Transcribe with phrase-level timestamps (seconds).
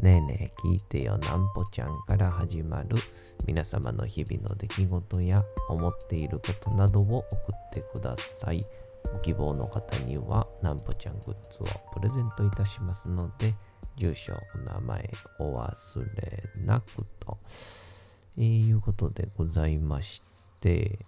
[0.00, 2.96] ねえねえ聞いてよなんぽちゃんから始まる
[3.46, 8.62] 皆様の日々の出来事や思っていることなどを送ってください。
[9.12, 13.54] ご希望の方にはなんぽちゃんグッズをプレゼントいたしますので、
[13.96, 17.36] 住所、お名前お忘れなくと、
[18.36, 20.22] えーいうことでございまし
[20.60, 20.98] て、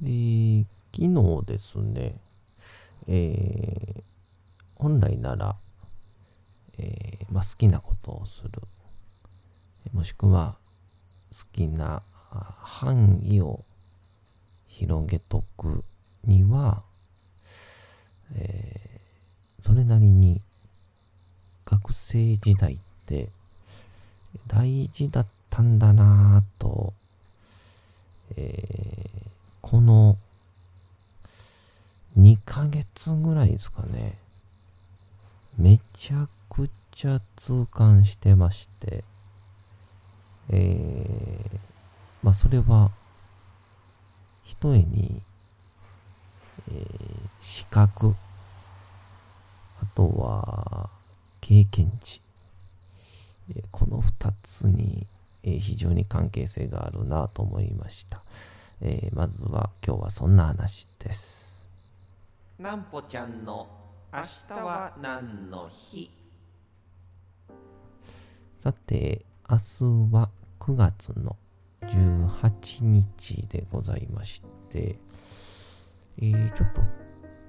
[0.00, 2.20] で、昨日ですね、
[3.08, 4.02] えー
[4.76, 5.54] 本来なら、
[6.78, 8.50] えーまあ、好きなことをする、
[9.92, 10.56] もしくは
[11.30, 13.60] 好きな範囲を
[14.68, 15.84] 広げとく
[16.24, 16.82] には、
[18.34, 18.92] えー
[19.62, 20.40] それなりに
[21.66, 23.28] 学生時代って
[24.48, 26.94] 大事だったんだなぁと、
[28.36, 29.28] えー
[29.60, 30.18] この
[32.18, 34.18] 2ヶ月ぐらいですかね。
[35.58, 39.04] めちゃくちゃ痛感してまして、
[40.50, 41.58] えー、
[42.22, 42.90] まあそれは、
[44.44, 45.22] ひとえに、
[46.68, 46.86] えー
[47.42, 48.14] 資格、
[49.82, 50.88] あとは、
[51.40, 52.20] 経験値、
[53.54, 55.06] えーこの二つに、
[55.42, 58.22] えー非常に関係性があるなと思いました。
[58.80, 61.60] えーまずは今日はそんな話です。
[62.58, 63.81] なんぽちゃんの
[64.14, 66.10] 明日は何の日？
[68.56, 69.84] さて、明日
[70.14, 70.28] は
[70.60, 71.34] 9月の
[71.80, 74.98] 18日でございまして、
[76.20, 76.82] えーちょっと、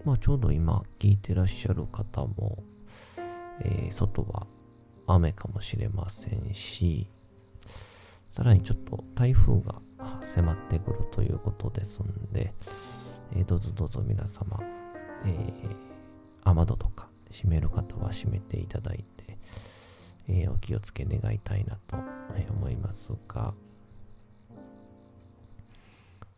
[0.05, 2.63] まあちょうど今聞いてらっしゃる方も、
[3.59, 4.47] えー外は
[5.05, 7.07] 雨かもしれませんし、
[8.33, 9.81] さらにちょっと台風が
[10.23, 12.53] 迫ってくるということですんで、
[13.35, 14.61] えーどうぞどうぞ皆様、
[15.25, 15.92] えー
[16.45, 19.03] 雨戸とか閉める方は閉めていただいて、
[20.27, 21.97] えーお気をつけ願いたいなと
[22.49, 23.53] 思いますが、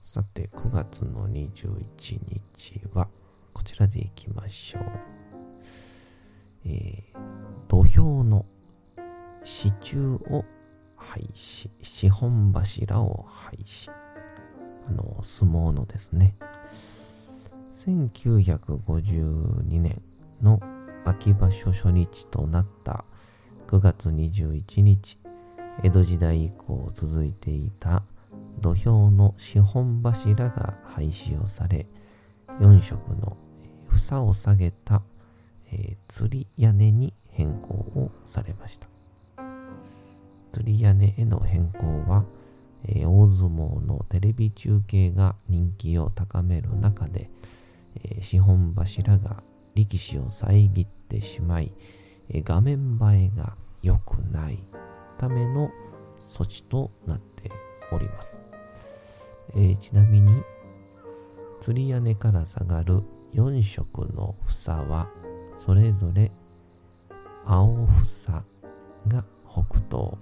[0.04, 3.10] さて、9月の21日は、
[3.54, 4.84] こちらでいきましょう。
[6.66, 7.36] えー
[7.68, 8.46] 土俵の
[9.44, 10.46] 支柱を
[10.96, 13.92] 廃止、四本柱を廃止。
[14.88, 16.36] あの、相撲のですね。
[17.76, 20.02] 1952年
[20.42, 20.62] の
[21.04, 23.04] 秋場所初日となった
[23.68, 25.18] 9月21日、
[25.84, 28.04] 江戸時代以降続いていた
[28.62, 31.86] 土俵の四本柱が廃止をされ、
[32.62, 33.36] 4色の
[33.90, 35.02] 房を下げた、
[35.74, 38.88] えー吊り屋根に変更をされました。
[40.54, 42.24] 吊り屋根への変更は、
[42.86, 47.30] えー大相撲のテレビ中継が人気を高める中で、
[48.04, 49.44] えー四本柱が
[49.76, 51.78] 力士を遮ってしまい、
[52.30, 54.60] 画面映えが良くない
[55.18, 55.70] ための
[56.28, 57.52] 措置となって
[57.92, 58.42] おります。
[59.56, 60.42] えーちなみに、
[61.62, 63.02] 吊り屋根から下がる
[63.34, 65.10] 4色の房は、
[65.54, 66.32] それぞれ
[67.46, 68.44] 青房
[69.08, 70.18] が北東、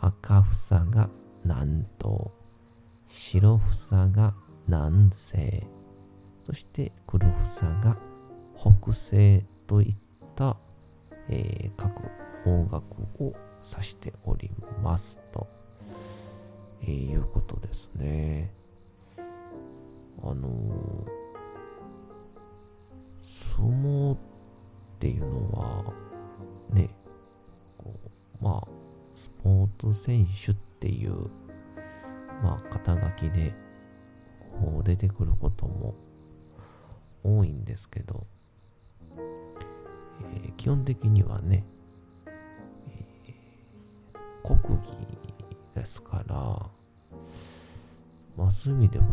[0.00, 1.10] 赤房が
[1.44, 2.30] 南東、
[3.08, 4.34] 白房が
[4.68, 5.66] 南西、
[6.48, 7.98] そして黒房が
[8.56, 9.94] 北西といっ
[10.34, 10.56] た、
[11.28, 11.92] えー各
[12.42, 12.86] 方角
[13.22, 13.34] を
[13.70, 14.50] 指しており
[14.82, 15.46] ますと、
[16.84, 18.50] えーいうことですね。
[20.22, 21.18] あのー
[23.54, 24.18] 相撲っ
[25.00, 25.92] ていうのは、
[26.72, 26.88] ね、
[27.76, 27.90] こ
[28.40, 28.68] うまあ、
[29.14, 31.12] スポーツ選手っていう、
[32.42, 33.52] まあ、肩書きで、
[34.58, 35.94] こう出てくることも
[37.22, 38.26] 多いんですけど、
[39.16, 41.64] えー基本的にはね、
[42.26, 44.92] えー国技
[45.74, 46.34] ですから、
[48.36, 49.04] まあそういう意味では、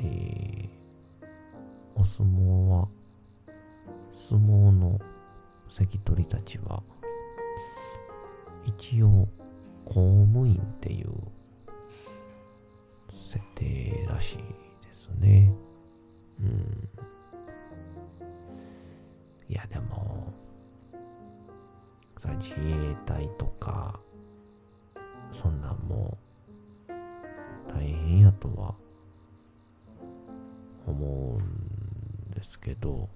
[0.00, 0.68] えー、
[1.96, 2.88] お相撲は、
[4.14, 4.98] 相撲の
[5.68, 6.82] 関取たちは、
[8.66, 9.28] 一応
[9.84, 9.94] 公
[10.26, 11.10] 務員っていう
[13.26, 14.36] 設定らしい
[14.86, 15.52] ですね。
[16.40, 16.88] うん。
[19.48, 20.32] いや、でも、
[22.18, 23.98] さ、自衛隊とか、
[25.32, 26.18] そんなんも
[27.68, 28.74] 大変やとは
[30.86, 33.08] 思うんですけど、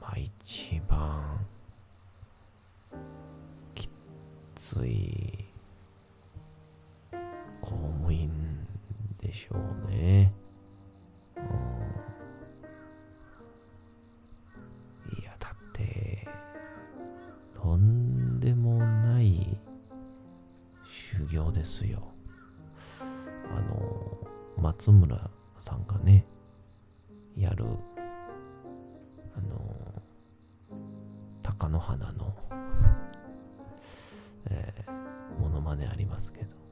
[0.00, 1.44] まあ一番
[3.74, 3.88] き
[4.54, 5.29] つい
[9.30, 10.32] でしょうね。
[15.20, 16.26] いや、だって、
[17.54, 19.56] とんでもない
[20.90, 22.02] 修行ですよ。
[23.00, 24.18] あの、
[24.58, 26.24] 松村さんがね、
[27.36, 27.64] やる、
[29.36, 29.60] あの、
[31.44, 32.34] 貴乃花の、
[34.50, 36.69] えー、モノマネありますけど、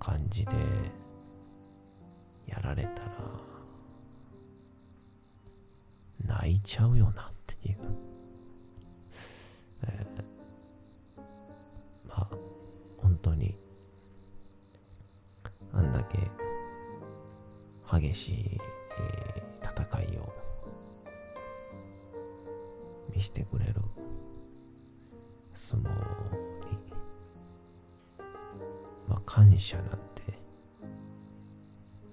[0.00, 0.52] 感じで
[2.46, 3.50] やられたら
[6.26, 7.76] 泣いちゃうよなっていう、
[9.84, 12.28] えー、まあ
[12.96, 13.54] 本当に
[15.72, 16.18] あんだけ
[18.00, 18.60] 激しい、
[18.98, 20.26] えー、戦いを
[23.14, 23.74] 見せてくれる
[25.54, 26.09] 相撲
[29.32, 29.96] 感謝なんて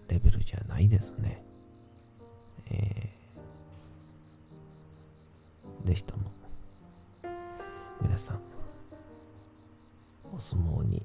[0.08, 1.44] レベルじゃないですね。
[2.70, 6.32] えー、ぜひとも
[8.04, 8.42] 皆さん
[10.32, 11.02] お相撲に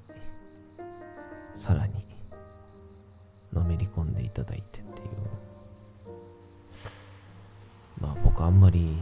[1.54, 2.04] さらに
[3.50, 4.88] のめり込んでいただいてっていう。
[7.98, 8.98] まあ僕あんまり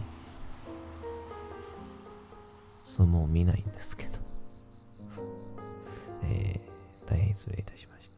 [2.85, 4.11] 相撲見ないんですけど、
[7.35, 8.15] 失礼いたしまして。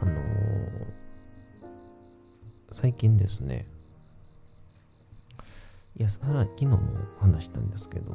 [0.00, 0.16] あのー、
[2.72, 3.66] 最近ですね
[5.96, 6.78] いや、さら昨日も
[7.20, 8.10] 話したんですけど、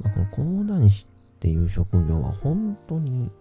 [0.00, 1.06] まあ、この講談師
[1.36, 3.32] っていう職業は本当に、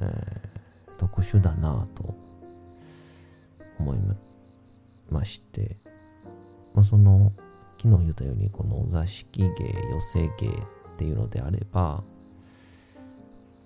[0.00, 2.14] えー、特殊だなぁと
[3.80, 3.98] 思い
[5.10, 5.76] まして、
[6.72, 7.32] まあ、その、
[7.78, 9.52] 昨日言ったように、この座敷芸、寄
[10.12, 12.02] せ芸っていうのであれば、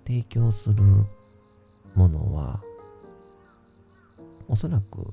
[0.06, 0.82] 提供する
[1.94, 2.60] ものは、
[4.48, 5.12] おそらく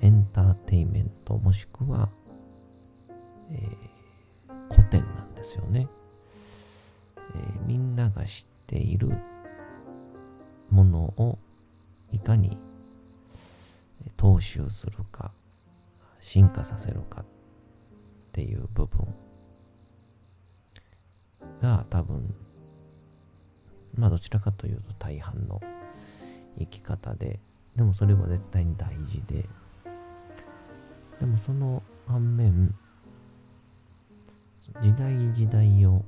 [0.00, 2.08] エンターテインメントもしくは、
[3.50, 5.88] えー、古典なんですよね、
[7.16, 9.10] えー、みんなが知っている
[10.70, 11.38] ものを
[12.12, 12.56] いかに
[14.16, 15.32] 踏襲するか
[16.20, 17.24] 進化させるかっ
[18.30, 19.06] っていう部分
[21.60, 22.22] が多分
[23.96, 25.60] まあどちらかというと大半の
[26.58, 27.40] 生き方で
[27.76, 29.46] でもそれは絶対に大事で
[31.20, 32.74] でもその反面、
[34.80, 36.04] 時代時代を語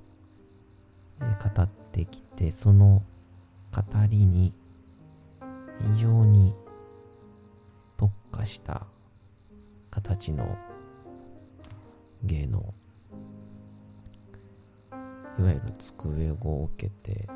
[1.62, 3.02] ってきて、その
[3.72, 4.54] 語りに
[5.94, 6.54] 非常に
[7.98, 8.86] 特化した
[9.90, 10.46] 形の
[12.24, 12.74] 芸能。
[15.38, 17.26] いわゆる机を受けて、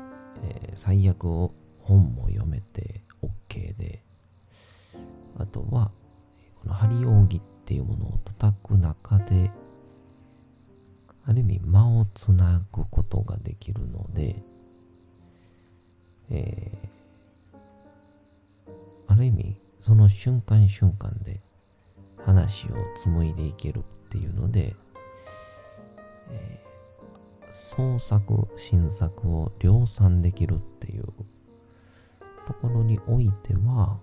[0.43, 3.01] えー、最悪を本も読めて
[3.49, 3.99] OK で、
[5.39, 5.91] あとは、
[6.61, 9.51] この針扇っていうものを叩く中で、
[11.25, 14.35] ある意味間をつなぐことができるので、
[16.29, 21.39] えー、ある意味その瞬間瞬間で
[22.25, 22.69] 話を
[23.03, 24.73] 紡いでいけるっていうので、
[26.31, 31.05] えー、創作、新作を量産できるっていう
[32.47, 33.97] ところにおいては、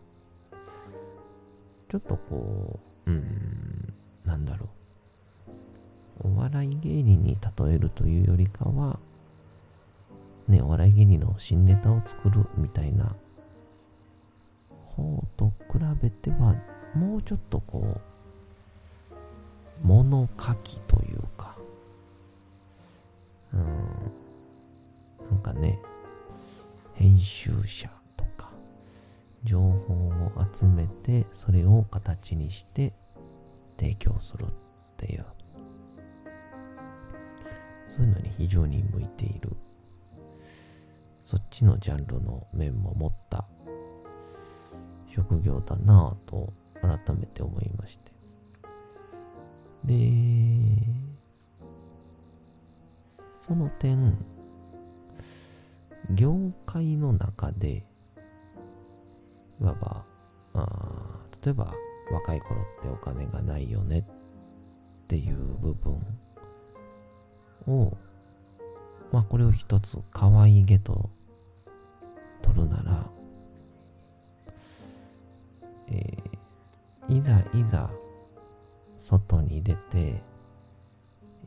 [1.90, 3.24] ちょっとこう、うん、
[4.26, 4.68] なんだろう。
[6.20, 8.98] お笑い芸人に例えるというよりかは、
[10.48, 13.16] ね、お笑い芸人の新ネタを作るみたいな
[14.96, 16.54] 方と比べては、
[16.94, 18.13] もうちょっとこう、
[19.82, 21.56] 物書きというか、
[23.52, 25.78] うん、なんかね、
[26.94, 28.50] 編集者とか、
[29.44, 32.92] 情報を集めてそれを形にして
[33.78, 34.48] 提供するっ
[34.96, 35.24] ていう。
[37.90, 39.50] そういうのに非常に向いている。
[41.22, 43.44] そっちのジャンルの面も持った
[45.14, 46.52] 職業だなぁと
[46.82, 48.13] 改めて思いまして。
[49.84, 50.10] で
[53.46, 54.16] その点
[56.10, 57.84] 業界の中で
[59.60, 60.04] いわば
[60.54, 60.66] あ
[61.44, 61.72] 例えば
[62.10, 64.04] 若い頃ってお金がないよね
[65.04, 65.98] っていう部分
[67.66, 67.96] を
[69.12, 71.10] まあこれを一つ可愛げと
[72.42, 73.06] 取るなら、
[75.88, 77.90] えー、いざいざ
[79.04, 80.22] 外に出て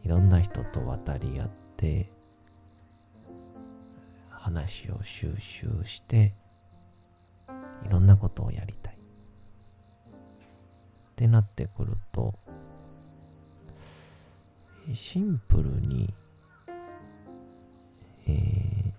[0.04, 1.50] いろんな人と渡り合っ
[1.80, 2.08] て
[4.30, 6.34] 話を収集して
[7.84, 8.94] いろんなことをやりたい。
[8.94, 8.98] っ
[11.16, 12.36] てなってくると
[14.94, 16.14] シンプルに
[18.28, 18.94] え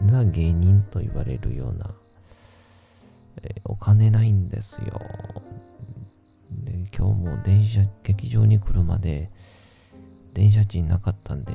[0.00, 1.90] ー、ザ芸人と言われるような、
[3.42, 4.98] えー、お金ないんですよ。
[6.98, 9.30] 今日も電車劇場に来るまで
[10.34, 11.52] 電車賃なかったんで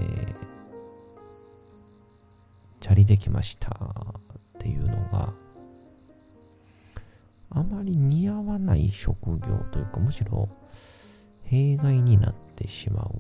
[2.80, 5.34] チャリできましたっていうのが
[7.50, 10.48] あまり似合わない職業というかむしろ
[11.44, 13.14] 弊害になってしまう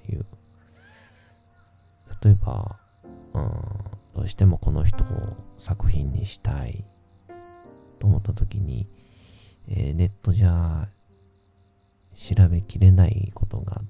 [0.00, 0.24] っていう。
[2.24, 2.76] 例えば、
[3.34, 3.50] うん、
[4.16, 6.84] どうしてもこの人を作品にしたい
[8.00, 8.88] と思った時に、
[9.68, 10.88] えー、ネットじゃ
[12.18, 13.86] 調べきれないことがある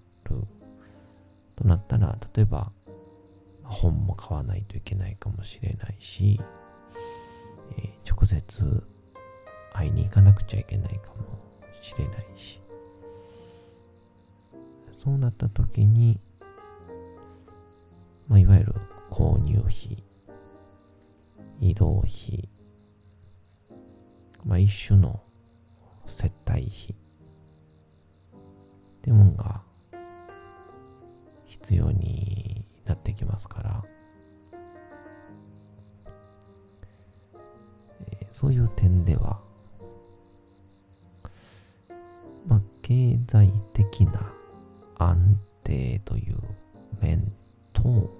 [1.56, 2.70] となったら例えば
[3.64, 6.40] 本も買わないといけないかもしれないし、
[7.78, 8.82] えー、直接
[9.72, 11.38] 会いに行かなくちゃいけないかも
[11.80, 12.60] しれないし、
[14.92, 16.20] そうなった時に、
[18.28, 18.74] まあ、いわゆる
[19.10, 19.98] 購入費、
[21.60, 22.48] 移動費、
[24.44, 25.20] まあ、一種の
[26.06, 27.07] 接待費
[29.08, 29.62] ってもんが
[31.46, 33.84] 必要になってきますから、
[38.12, 39.40] えー、そういう点では、
[42.46, 44.30] まあ、経済的な
[44.98, 46.36] 安定という
[47.00, 47.32] 面
[47.72, 48.10] と、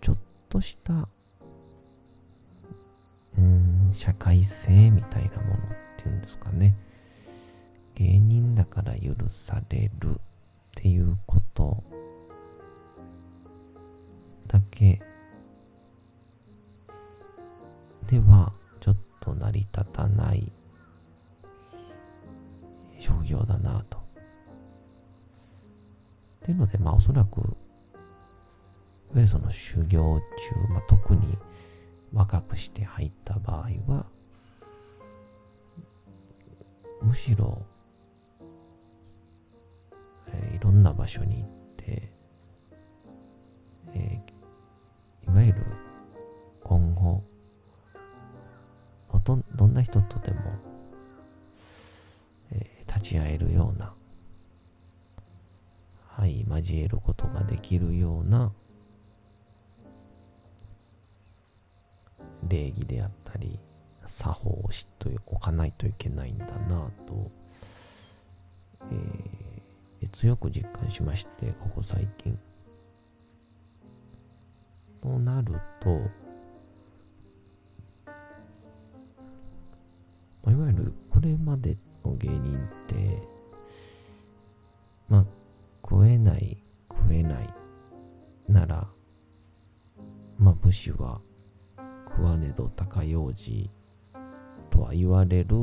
[0.00, 0.16] ちょっ
[0.50, 1.08] とした、
[3.38, 6.76] うん、社会性みたいなものっていうんですかね。
[8.00, 10.14] 芸人だから許されるっ
[10.74, 11.84] ていうこと。
[14.46, 14.98] だけ。
[18.10, 20.50] ではちょっと成り立たない。
[22.98, 23.98] 職業だなと。
[23.98, 24.00] っ
[26.46, 27.54] ていうので、まあおそらく、いわ
[29.16, 30.22] ゆるその修行中、
[30.72, 31.36] まあ、特に
[32.14, 34.06] 若くして入った場合は、
[37.02, 37.60] むしろ、
[40.32, 42.08] えー、いろんな場所に行って、
[43.94, 45.64] えー、いわゆる
[46.62, 47.22] 今後、
[49.24, 50.40] どどんな人とでも、
[52.52, 53.94] えー、立ち会えるような、
[56.08, 58.52] はい、交えることができるような
[62.48, 63.58] 礼儀であったり、
[64.06, 67.30] 作法を知っておかないといけないんだなと、
[68.90, 69.39] えー、
[70.08, 72.38] 強く実感しまして、ここ最近。
[75.02, 75.98] となると、
[80.44, 83.18] まあ、いわゆるこれまでの芸人って、
[85.08, 85.24] まあ、
[85.82, 87.48] 食えない、食えない
[88.48, 88.86] なら、
[90.38, 91.20] まあ、武士は
[92.10, 93.70] 食わねど高用事
[94.70, 95.56] とは言われる、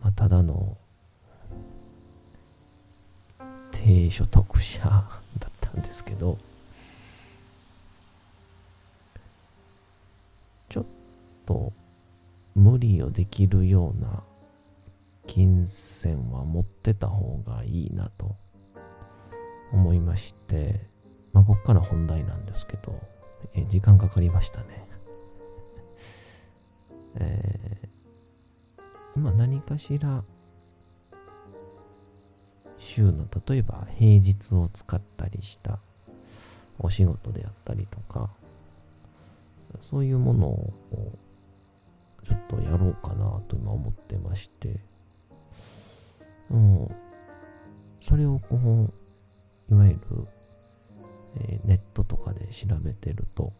[0.00, 0.78] まあ、ただの
[3.86, 4.98] 低所得者だ
[5.46, 6.38] ったんですけど、
[10.68, 10.86] ちょっ
[11.46, 11.72] と
[12.56, 14.24] 無理をできるような
[15.28, 18.34] 金銭は持ってた方がいいなと
[19.72, 20.80] 思いまして、
[21.32, 23.00] まあ、ここから本題なんですけど、
[23.54, 24.84] え時間かかりましたね。
[27.20, 30.24] えー、まあ何かしら
[32.86, 35.78] 週の例えば平日を使ったりした
[36.78, 38.30] お仕事であったりとか、
[39.82, 40.72] そういうものを
[42.26, 44.80] ちょっとやろうかなと今思ってまして、
[46.50, 46.88] うん、
[48.00, 48.56] それをこ
[49.70, 50.00] う、いわゆる、
[51.40, 53.52] え、ネットとかで調べてると、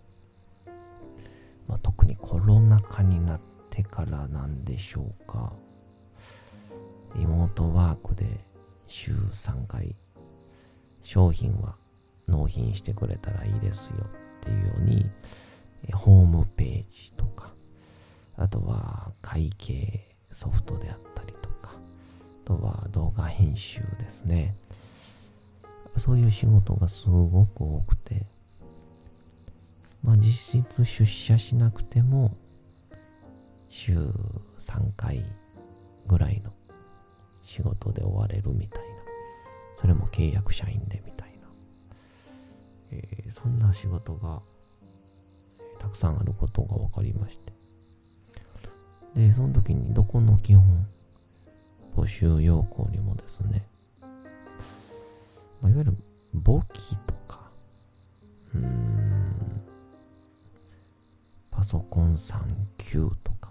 [1.69, 3.41] まあ、特にコロナ禍になっ
[3.71, 5.53] てからなんでしょうか、
[7.17, 8.27] リモートワークで
[8.89, 9.95] 週3回
[11.05, 11.77] 商品は
[12.29, 14.07] 納品してくれたらいいですよ
[14.41, 15.07] っていうように、
[15.93, 17.53] ホームページとか、
[18.37, 20.01] あとは会計
[20.33, 24.55] ソフトであったりとか、あとは動画編集ですね。
[25.99, 28.27] そういう仕事がすごく多くて、
[30.03, 32.37] まあ実質出社しなくても、
[33.71, 33.97] 週
[34.61, 35.23] 3回
[36.07, 36.51] ぐらいの
[37.47, 38.87] 仕事で終われるみたいな。
[39.81, 41.47] それも契約社員でみたいな。
[42.93, 44.43] えー、そんな仕事が
[45.81, 47.53] たくさんあることが分かりまして。
[49.15, 50.65] で、その時にどこの基本
[51.97, 53.67] 募集要項にもですね、
[55.63, 55.93] まあ、いわゆる
[56.35, 57.51] 簿記とか、
[58.55, 59.63] うーん、
[61.51, 62.37] パソコン3
[62.77, 63.46] 級とか、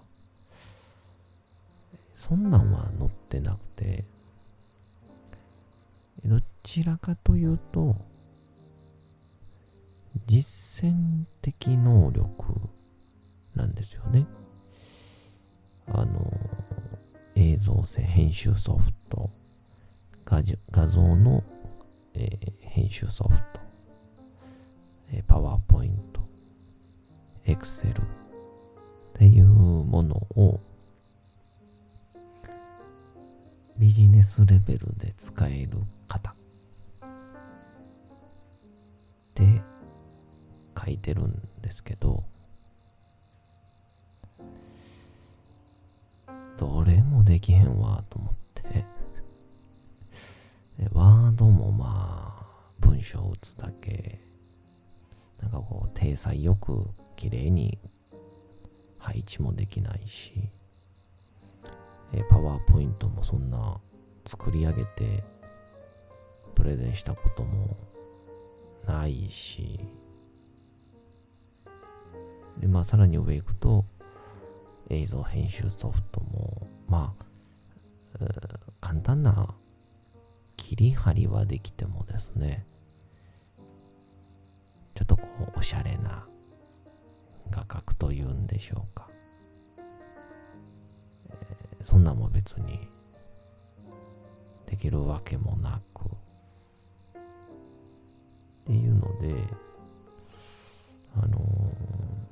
[2.28, 4.04] そんなんは載ってなくて、
[6.26, 7.96] どちらかというと、
[10.26, 12.26] 実践的能力
[13.54, 14.26] なんですよね。
[15.88, 16.32] あの、
[17.36, 19.30] 映像性編集ソフト、
[20.72, 21.44] 画像の、
[22.16, 23.60] えー、編集ソフト、
[25.12, 26.22] えー、パワーポイント、
[27.46, 27.96] エクセルっ
[29.14, 30.60] ていうものを
[33.78, 36.30] ビジネスレベルで使える方。
[36.32, 36.34] っ
[39.34, 39.62] て
[40.80, 42.24] 書いてるんですけど、
[46.58, 48.34] どれもできへんわと思っ
[48.72, 48.86] て、
[50.94, 52.46] ワードもまあ、
[52.80, 54.20] 文章を打つだけ、
[55.42, 56.86] なんかこう、体裁よく
[57.18, 57.78] 綺麗に
[59.00, 60.32] 配置もできないし、
[62.24, 63.80] パワーポイントもそんな
[64.26, 65.24] 作り上げて
[66.56, 67.76] プレゼンしたことも
[68.88, 69.80] ないし、
[72.60, 73.84] で、まあ、さらに上行くと、
[74.90, 77.26] 映像編集ソフトも、まあ、
[78.80, 79.54] 簡単な
[80.58, 82.64] 切り張りはできてもですね、
[84.96, 85.24] ちょっとこ
[85.56, 86.28] う、おしゃれな
[87.52, 89.10] 画角というんでしょうか。
[91.86, 92.90] そんなも別に
[94.66, 96.10] できるわけもなく、っ
[98.66, 99.48] ていうので、
[101.16, 102.26] あのー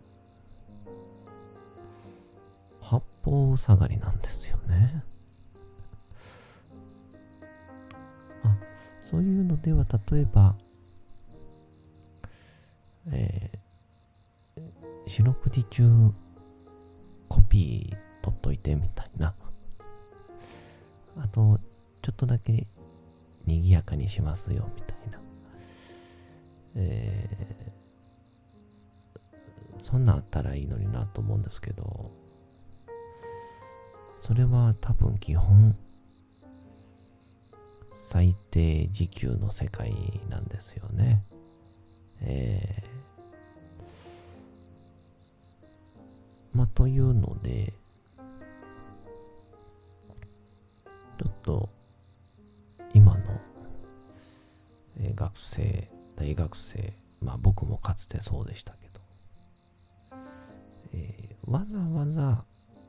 [3.26, 5.04] 大下がりなんですよね。
[8.44, 8.56] あ、
[9.02, 10.56] そういうのでは、例えば、
[13.14, 14.62] えー、
[15.08, 15.84] 四六時中
[17.30, 19.36] コピー取っといてみたいな。
[21.18, 21.60] あと、
[22.02, 22.66] ちょっとだけ
[23.46, 25.20] 賑やかにしますよみたいな。
[26.76, 32.10] えー、そんなんあったらいいのになと思うんですけど、
[34.20, 35.76] それは多分基本
[38.00, 39.94] 最低時給の世界
[40.30, 41.24] なんですよね。
[42.22, 47.74] えー、まあというので
[55.16, 59.00] 学生大学生まあ僕もかつてそうでしたけど、
[60.94, 62.44] えー、わざわざ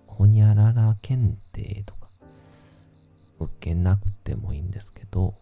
[0.07, 2.09] ほにゃらら検定とか
[3.41, 5.35] 受けなくてもいいんですけど、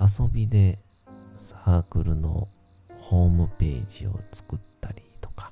[0.00, 0.78] 遊びで
[1.36, 2.48] サークルの
[3.00, 5.50] ホームページを作ったりとか、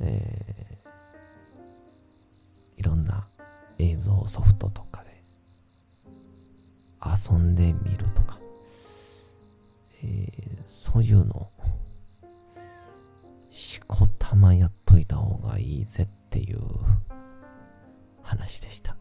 [0.00, 3.26] えー、いろんな
[3.78, 4.93] 映像ソフトとか
[7.14, 8.38] 遊んでみるとか、
[10.02, 10.30] えー、
[10.64, 11.36] そういうの。
[11.36, 11.50] を
[13.54, 16.60] しこたまやっといた方がいいぜっていう
[18.22, 18.96] 話でした。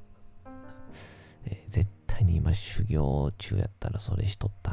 [1.46, 4.73] えー、絶対に今修行中やったらそれしとった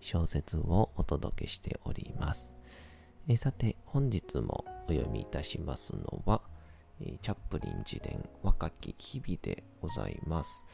[0.00, 2.54] 小説をお届けしております。
[3.28, 6.40] えさて、本日もお読みいたしますのは、
[7.00, 10.64] えチャップリン自伝若き日々でございます。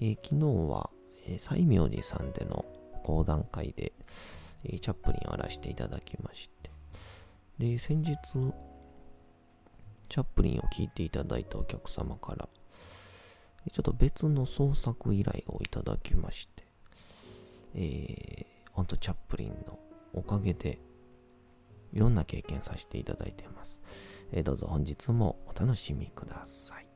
[0.00, 0.90] え昨日は、
[1.26, 2.64] え西明寺さんでの
[3.02, 3.92] 講談会で、
[4.64, 6.70] えチャップリンをやらせていただきまして、
[7.58, 8.14] で、先日、
[10.08, 12.48] チャップリンを聞いていただいたお客様から、
[13.72, 16.53] ちょっと別の創作依頼をいただきまして、
[17.74, 19.78] えー、ほんとチャップリンの
[20.12, 20.80] おかげで、
[21.92, 23.82] いろんな経験させていただいています。
[24.32, 26.88] えー、どうぞ本日もお楽しみください。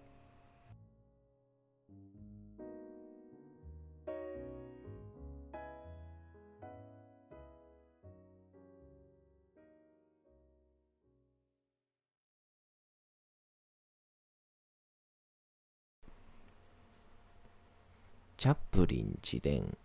[18.36, 19.76] チャップリン自伝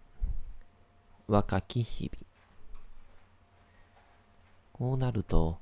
[1.28, 2.26] 若き日々。
[4.74, 5.58] こうなると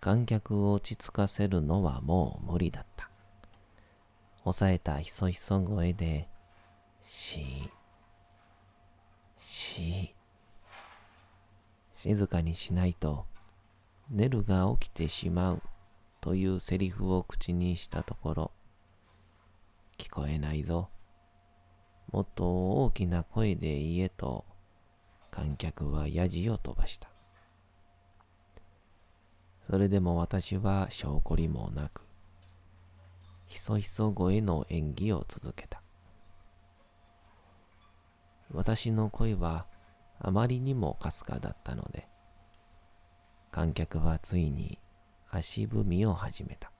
[0.00, 3.08] 観客を落ち着かせるのはもう無理だった。
[4.42, 6.28] 抑えたひそひそ声で
[7.02, 7.70] しー
[9.38, 10.08] しー。
[11.94, 13.24] 静かにしないと
[14.10, 15.62] ネルが起きてしまう
[16.20, 18.50] というセリフを口にしたところ
[19.96, 20.90] 聞こえないぞ。
[22.12, 24.44] もっと大きな声で言えと
[25.34, 27.08] 観客はやじを飛ばした。
[29.68, 32.02] それでも私は証拠りもなく、
[33.46, 35.82] ひそひそ声の演技を続けた。
[38.52, 39.66] 私の声は
[40.20, 42.06] あまりにもかすかだったので、
[43.50, 44.78] 観客はついに
[45.28, 46.70] 足踏みを始めた。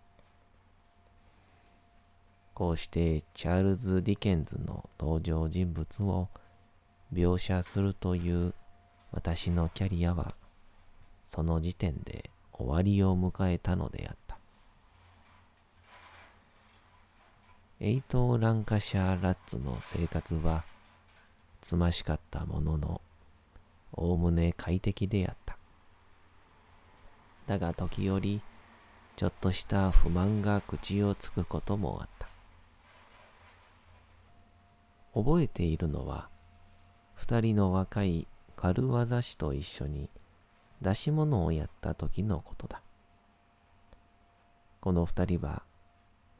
[2.55, 6.29] こうしてチャールズ・ディケンズの登場人物を
[7.15, 8.53] 描写するという
[9.13, 10.35] 私のキャリアは
[11.27, 14.39] その時点で終わりを迎えたのであった。
[17.81, 20.65] エイト・ランカシャー・ラッズの生活は
[21.61, 23.01] つましかったものの
[23.93, 25.57] おおむね快適であった。
[27.47, 28.41] だが時折
[29.17, 32.29] ちょっとした不満が口をつくこともあった。
[35.15, 36.29] 覚えているのは、
[37.15, 40.11] 二人の若い軽業師と一緒に
[40.83, 42.83] 出し物をやった時のことだ。
[44.81, 45.63] この二人は、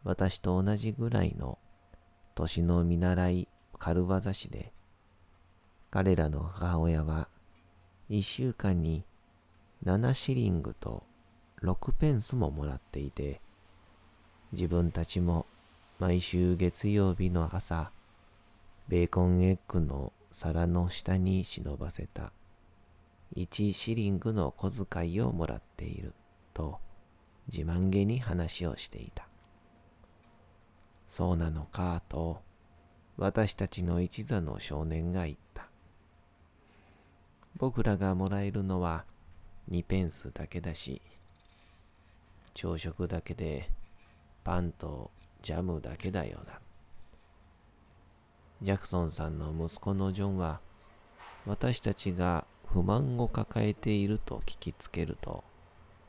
[0.03, 1.59] 私と同じぐらいの
[2.35, 4.73] 年の見習い軽業師で、
[5.91, 7.29] 彼らの母親は
[8.09, 9.05] 一週間に
[9.83, 11.05] 七シリングと
[11.61, 13.41] 六ペンスももらっていて、
[14.53, 15.47] 自分たちも
[15.99, 17.91] 毎週月曜日の朝、
[18.89, 22.33] ベーコンエッグの皿の下に忍ばせた
[23.37, 26.13] 1シリングの小遣いをもらっている
[26.53, 26.81] と
[27.53, 29.29] 自慢げに話をしていた。
[31.09, 32.43] そうなのかと
[33.17, 35.69] 私たちの一座の少年が言った。
[37.57, 39.05] 僕らがもらえるのは
[39.71, 41.01] 2ペンスだけだし、
[42.55, 43.71] 朝食だけで
[44.43, 46.59] パンとジャムだけだよな。
[48.65, 50.59] ジャクソンさんの息子のジョンは、
[51.45, 55.45] 私たちが不満を抱えていると聞きつけると、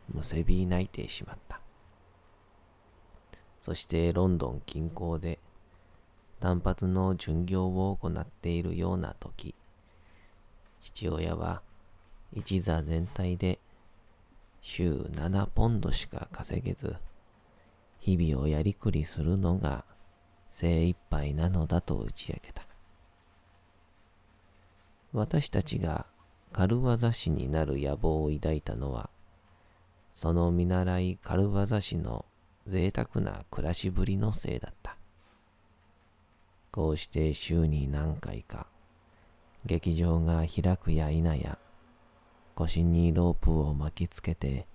[0.10, 1.60] むせび泣いてしまった。
[3.60, 5.38] そしてロンドン近郊で
[6.39, 9.54] 単発の巡業を行っているような時、
[10.80, 11.62] 父親は
[12.32, 13.60] 一座全体で
[14.62, 16.96] 週7ポンドしか稼げず、
[18.00, 19.84] 日々をやりくりするのが
[20.58, 22.65] 精一杯なのだと打ち明けた。
[25.12, 26.06] 私たちが
[26.54, 29.10] 軽業師になる野望を抱いたのは、
[30.13, 32.24] その見習い軽業師の
[32.68, 34.96] 贅沢な暮らしぶりのせいだった。
[36.72, 38.68] こうして週に何回か、
[39.65, 41.60] 劇場が開くや否や、
[42.56, 44.68] 腰にロープを巻きつけて、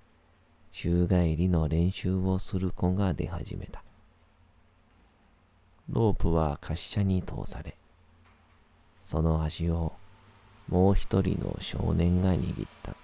[0.71, 3.83] 週帰りの練習をする子が出始めた。
[5.91, 7.77] ロープは滑車に通され、
[9.01, 9.93] その足を
[10.69, 12.95] もう一人の少年が握った。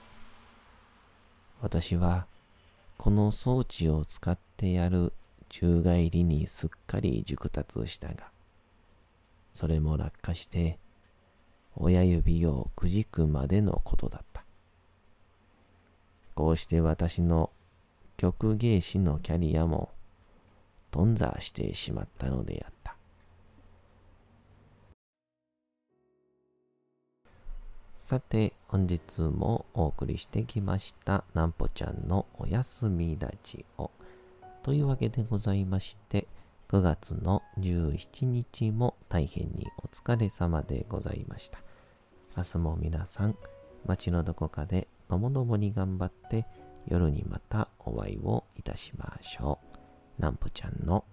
[1.60, 2.26] 私は
[2.96, 5.12] この装置を使ってやる
[5.48, 8.30] 宙返りにすっかり熟達したが、
[9.52, 10.78] それも落下して
[11.74, 14.44] 親指をくじくまでのことだった。
[16.36, 17.50] こうして私の
[18.16, 19.90] 曲芸師のキャリアも
[20.92, 22.75] 頓挫してしまったのであった。
[28.06, 33.90] さて、本日もお送りしてきました、なんぽちゃんのおやすみラジオ。
[34.62, 36.28] というわけでございまして、
[36.68, 41.58] 9月の17日も大変にお疲れ様でございました。
[42.36, 43.36] 明日も皆さん、
[43.84, 46.46] 街のどこかでともどもに頑張って、
[46.86, 49.58] 夜にまたお会いをいたしましょ
[50.18, 50.22] う。
[50.22, 51.04] なんぽちゃんの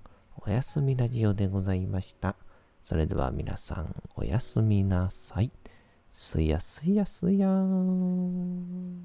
[0.45, 2.35] おやすみラジオでございました。
[2.83, 5.51] それでは皆さん、おやすみなさい。
[6.15, 9.03] すやすやすやーん。